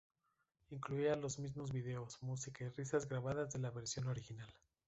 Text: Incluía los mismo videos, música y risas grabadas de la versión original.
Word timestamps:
Incluía 0.71 1.15
los 1.15 1.37
mismo 1.37 1.63
videos, 1.65 2.17
música 2.23 2.65
y 2.65 2.69
risas 2.69 3.07
grabadas 3.07 3.53
de 3.53 3.59
la 3.59 3.69
versión 3.69 4.07
original. 4.07 4.51